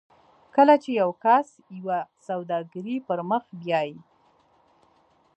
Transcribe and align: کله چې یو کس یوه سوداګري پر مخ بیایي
کله 0.55 0.75
چې 0.83 0.89
یو 1.01 1.11
کس 1.23 1.47
یوه 1.77 1.99
سوداګري 2.27 2.97
پر 3.07 3.19
مخ 3.29 3.43
بیایي 3.59 3.97